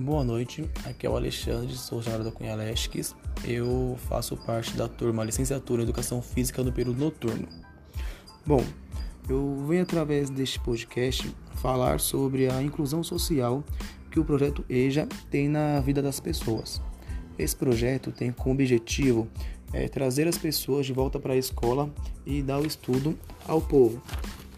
Boa 0.00 0.22
noite, 0.22 0.64
aqui 0.84 1.08
é 1.08 1.10
o 1.10 1.16
Alexandre, 1.16 1.74
sou 1.74 2.00
jornal 2.00 2.22
da 2.22 2.30
Cunha 2.30 2.54
Lesques. 2.54 3.16
Eu 3.44 3.98
faço 4.08 4.36
parte 4.36 4.76
da 4.76 4.86
turma 4.86 5.24
Licenciatura 5.24 5.82
em 5.82 5.84
Educação 5.84 6.22
Física 6.22 6.62
no 6.62 6.70
período 6.70 7.00
noturno. 7.00 7.48
Bom, 8.46 8.62
eu 9.28 9.64
venho 9.66 9.82
através 9.82 10.30
deste 10.30 10.60
podcast 10.60 11.34
falar 11.56 11.98
sobre 11.98 12.48
a 12.48 12.62
inclusão 12.62 13.02
social 13.02 13.64
que 14.08 14.20
o 14.20 14.24
projeto 14.24 14.64
EJA 14.68 15.08
tem 15.32 15.48
na 15.48 15.80
vida 15.80 16.00
das 16.00 16.20
pessoas. 16.20 16.80
Esse 17.36 17.56
projeto 17.56 18.12
tem 18.12 18.30
como 18.30 18.54
objetivo 18.54 19.26
é, 19.72 19.88
trazer 19.88 20.28
as 20.28 20.38
pessoas 20.38 20.86
de 20.86 20.92
volta 20.92 21.18
para 21.18 21.32
a 21.32 21.36
escola 21.36 21.92
e 22.24 22.40
dar 22.40 22.60
o 22.60 22.66
estudo 22.66 23.18
ao 23.48 23.60
povo, 23.60 24.00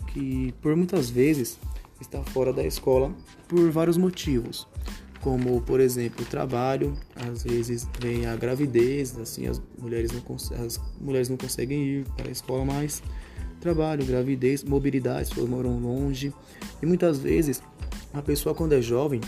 que 0.09 0.55
por 0.61 0.77
muitas 0.77 1.09
vezes 1.09 1.59
está 1.99 2.23
fora 2.25 2.53
da 2.53 2.63
escola 2.63 3.11
por 3.49 3.71
vários 3.71 3.97
motivos 3.97 4.69
como 5.21 5.61
por 5.63 5.81
exemplo 5.81 6.25
o 6.25 6.29
trabalho, 6.29 6.97
às 7.15 7.43
vezes 7.43 7.87
vem 8.01 8.27
a 8.27 8.37
gravidez, 8.37 9.19
assim 9.19 9.47
as 9.47 9.61
mulheres 9.79 10.11
não, 10.13 10.37
as 10.65 10.81
mulheres 11.01 11.29
não 11.29 11.37
conseguem 11.37 11.83
ir 11.83 12.05
para 12.17 12.29
a 12.29 12.33
escola 12.33 12.65
mais, 12.65 13.03
trabalho, 13.61 14.05
gravidez, 14.05 14.65
mobilidade, 14.65 15.29
pessoas 15.29 15.49
moram 15.49 15.79
longe. 15.79 16.33
E 16.83 16.87
muitas 16.87 17.19
vezes 17.19 17.63
a 18.13 18.23
pessoa 18.23 18.55
quando 18.55 18.73
é 18.73 18.81
jovem 18.81 19.21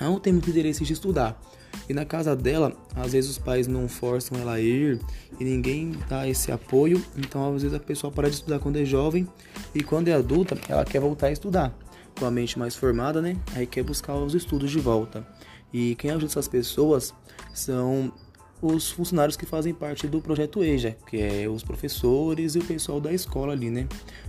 não 0.00 0.18
tem 0.20 0.32
muito 0.32 0.48
interesse 0.48 0.84
de 0.84 0.92
estudar. 0.92 1.40
E 1.88 1.92
na 1.92 2.04
casa 2.04 2.36
dela 2.36 2.72
às 2.94 3.12
vezes 3.12 3.30
os 3.30 3.38
pais 3.38 3.66
não 3.66 3.88
forçam 3.88 4.38
ela 4.38 4.54
a 4.54 4.60
ir 4.60 5.00
e 5.40 5.44
ninguém 5.44 5.92
dá 6.08 6.28
esse 6.28 6.52
apoio, 6.52 7.04
então 7.16 7.54
às 7.54 7.62
vezes 7.62 7.76
a 7.76 7.80
pessoa 7.80 8.12
para 8.12 8.28
de 8.28 8.36
estudar 8.36 8.60
quando 8.60 8.76
é 8.76 8.84
jovem 8.84 9.26
e 9.74 9.82
quando 9.82 10.06
é 10.06 10.14
adulta 10.14 10.56
ela 10.68 10.84
quer 10.84 11.00
voltar 11.00 11.28
a 11.28 11.32
estudar 11.32 11.76
com 12.20 12.26
a 12.26 12.30
mente 12.30 12.58
mais 12.58 12.76
formada, 12.76 13.22
né? 13.22 13.36
Aí 13.54 13.66
quer 13.66 13.82
buscar 13.82 14.14
os 14.14 14.34
estudos 14.34 14.70
de 14.70 14.78
volta. 14.78 15.26
E 15.72 15.94
quem 15.94 16.10
ajuda 16.10 16.26
essas 16.26 16.46
pessoas 16.46 17.14
são 17.54 18.12
os 18.60 18.90
funcionários 18.90 19.38
que 19.38 19.46
fazem 19.46 19.72
parte 19.72 20.06
do 20.06 20.20
projeto 20.20 20.62
EJA, 20.62 20.96
que 21.06 21.18
é 21.18 21.48
os 21.48 21.64
professores 21.64 22.54
e 22.54 22.58
o 22.58 22.64
pessoal 22.64 23.00
da 23.00 23.10
escola 23.10 23.54
ali, 23.54 23.70
né? 23.70 23.88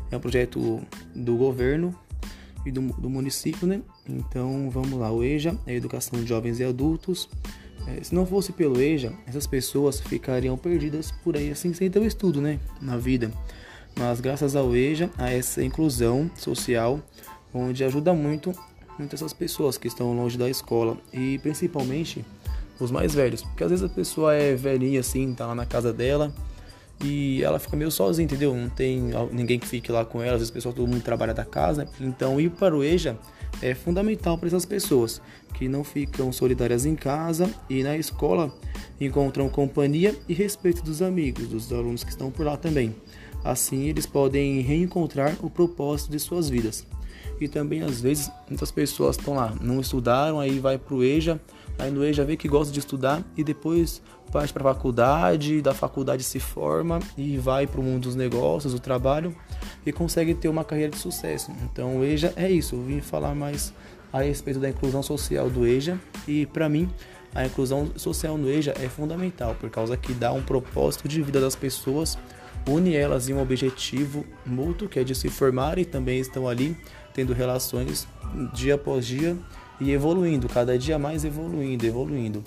É 0.09 0.15
um 0.15 0.21
projeto 0.21 0.81
do 1.13 1.35
governo 1.35 1.93
e 2.65 2.71
do, 2.71 2.81
do 2.81 3.09
município, 3.09 3.67
né? 3.67 3.81
Então 4.07 4.69
vamos 4.69 4.97
lá, 4.97 5.11
o 5.11 5.21
EJA 5.21 5.59
é 5.67 5.75
Educação 5.75 6.17
de 6.21 6.25
Jovens 6.25 6.61
e 6.61 6.63
Adultos. 6.63 7.27
É, 7.87 8.01
se 8.01 8.15
não 8.15 8.25
fosse 8.25 8.53
pelo 8.53 8.79
EJA, 8.79 9.11
essas 9.27 9.45
pessoas 9.45 9.99
ficariam 9.99 10.57
perdidas 10.57 11.11
por 11.11 11.35
aí 11.35 11.51
assim 11.51 11.73
sem 11.73 11.91
ter 11.91 11.99
o 11.99 12.05
estudo, 12.05 12.39
né? 12.39 12.57
Na 12.79 12.95
vida. 12.95 13.33
Mas 13.97 14.21
graças 14.21 14.55
ao 14.55 14.73
EJA, 14.73 15.09
a 15.17 15.29
essa 15.29 15.61
inclusão 15.61 16.31
social, 16.37 17.01
onde 17.53 17.83
ajuda 17.83 18.13
muito 18.13 18.53
muitas 18.97 19.21
essas 19.21 19.33
pessoas 19.33 19.77
que 19.77 19.87
estão 19.87 20.13
longe 20.15 20.37
da 20.37 20.49
escola 20.49 20.97
e 21.11 21.39
principalmente 21.39 22.23
os 22.79 22.91
mais 22.91 23.13
velhos, 23.13 23.41
porque 23.43 23.63
às 23.63 23.69
vezes 23.69 23.85
a 23.85 23.89
pessoa 23.89 24.33
é 24.33 24.55
velhinha 24.55 24.99
assim, 24.99 25.33
tá 25.33 25.45
lá 25.45 25.55
na 25.55 25.65
casa 25.65 25.93
dela 25.93 26.33
e 27.03 27.43
ela 27.43 27.59
fica 27.59 27.75
meio 27.75 27.91
sozinha, 27.91 28.25
entendeu? 28.25 28.55
Não 28.55 28.69
tem 28.69 29.11
ninguém 29.31 29.59
que 29.59 29.67
fique 29.67 29.91
lá 29.91 30.03
com 30.03 30.21
ela, 30.21 30.33
às 30.33 30.39
vezes 30.39 30.49
o 30.49 30.53
pessoal 30.53 30.73
todo 30.73 30.87
mundo 30.87 31.03
trabalha 31.03 31.33
da 31.33 31.45
casa, 31.45 31.87
então 31.99 32.39
ir 32.39 32.49
para 32.51 32.75
o 32.75 32.83
EJA 32.83 33.17
é 33.61 33.75
fundamental 33.75 34.37
para 34.37 34.47
essas 34.47 34.65
pessoas 34.65 35.21
que 35.53 35.67
não 35.67 35.83
ficam 35.83 36.31
solidárias 36.31 36.85
em 36.85 36.95
casa 36.95 37.49
e 37.69 37.83
na 37.83 37.97
escola 37.97 38.53
encontram 38.99 39.49
companhia 39.49 40.15
e 40.27 40.33
respeito 40.33 40.81
dos 40.83 41.01
amigos, 41.01 41.47
dos 41.47 41.71
alunos 41.71 42.03
que 42.03 42.09
estão 42.09 42.31
por 42.31 42.45
lá 42.45 42.57
também. 42.57 42.95
Assim, 43.43 43.83
eles 43.83 44.05
podem 44.05 44.61
reencontrar 44.61 45.35
o 45.41 45.49
propósito 45.49 46.11
de 46.11 46.19
suas 46.19 46.49
vidas. 46.49 46.85
E 47.39 47.47
também 47.47 47.81
às 47.81 47.99
vezes 48.01 48.31
muitas 48.47 48.71
pessoas 48.71 49.17
estão 49.17 49.33
lá, 49.33 49.53
não 49.59 49.81
estudaram, 49.81 50.39
aí 50.39 50.59
vai 50.59 50.77
pro 50.77 51.03
EJA, 51.03 51.41
aí 51.79 51.89
no 51.89 52.05
EJA 52.05 52.23
vê 52.23 52.37
que 52.37 52.47
gosta 52.47 52.71
de 52.71 52.79
estudar 52.79 53.23
e 53.35 53.43
depois 53.43 54.01
parte 54.31 54.53
para 54.53 54.69
a 54.69 54.73
faculdade, 54.73 55.61
da 55.61 55.73
faculdade 55.73 56.23
se 56.23 56.39
forma 56.39 56.99
e 57.17 57.37
vai 57.37 57.65
para 57.67 57.81
o 57.81 57.83
mundo 57.83 58.03
dos 58.03 58.15
negócios, 58.15 58.73
do 58.73 58.79
trabalho 58.79 59.35
e 59.85 59.91
consegue 59.91 60.33
ter 60.35 60.47
uma 60.47 60.63
carreira 60.63 60.91
de 60.91 60.97
sucesso. 60.97 61.51
Então 61.63 61.97
o 61.97 62.05
EJA 62.05 62.31
é 62.35 62.49
isso, 62.49 62.75
eu 62.75 62.83
vim 62.83 63.01
falar 63.01 63.33
mais 63.33 63.73
a 64.13 64.21
respeito 64.21 64.59
da 64.59 64.69
inclusão 64.69 65.01
social 65.01 65.49
do 65.49 65.65
EJA 65.65 65.99
e 66.27 66.45
para 66.45 66.69
mim 66.69 66.89
a 67.33 67.45
inclusão 67.45 67.91
social 67.95 68.37
no 68.37 68.49
EJA 68.49 68.73
é 68.79 68.89
fundamental 68.89 69.55
por 69.55 69.69
causa 69.69 69.95
que 69.95 70.13
dá 70.13 70.31
um 70.33 70.41
propósito 70.41 71.07
de 71.07 71.21
vida 71.21 71.39
das 71.39 71.55
pessoas, 71.55 72.17
une 72.67 72.95
elas 72.95 73.29
em 73.29 73.33
um 73.33 73.41
objetivo 73.41 74.25
mútuo 74.45 74.87
que 74.87 74.99
é 74.99 75.03
de 75.03 75.15
se 75.15 75.29
formar 75.29 75.77
e 75.77 75.85
também 75.85 76.19
estão 76.19 76.47
ali 76.47 76.75
tendo 77.13 77.33
relações 77.33 78.07
dia 78.53 78.75
após 78.75 79.05
dia 79.05 79.35
e 79.79 79.91
evoluindo, 79.91 80.47
cada 80.47 80.77
dia 80.77 80.99
mais 80.99 81.25
evoluindo, 81.25 81.85
evoluindo. 81.85 82.43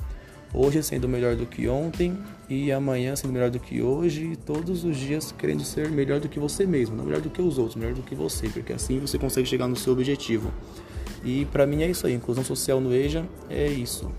Hoje 0.52 0.82
sendo 0.84 1.08
melhor 1.08 1.34
do 1.34 1.46
que 1.46 1.66
ontem 1.68 2.16
e 2.48 2.70
amanhã 2.70 3.16
sendo 3.16 3.32
melhor 3.32 3.50
do 3.50 3.58
que 3.58 3.82
hoje, 3.82 4.32
e 4.32 4.36
todos 4.36 4.84
os 4.84 4.96
dias 4.96 5.32
querendo 5.32 5.64
ser 5.64 5.90
melhor 5.90 6.20
do 6.20 6.28
que 6.28 6.38
você 6.38 6.64
mesmo, 6.64 6.94
não 6.94 7.04
melhor 7.04 7.20
do 7.20 7.28
que 7.28 7.42
os 7.42 7.58
outros, 7.58 7.74
melhor 7.74 7.94
do 7.94 8.02
que 8.02 8.14
você, 8.14 8.48
porque 8.48 8.72
assim 8.72 9.00
você 9.00 9.18
consegue 9.18 9.48
chegar 9.48 9.66
no 9.66 9.74
seu 9.74 9.92
objetivo. 9.92 10.52
E 11.24 11.44
para 11.46 11.66
mim 11.66 11.82
é 11.82 11.90
isso 11.90 12.06
aí, 12.06 12.12
inclusão 12.12 12.44
social 12.44 12.80
no 12.80 12.94
EJA 12.94 13.26
é 13.50 13.66
isso. 13.66 14.12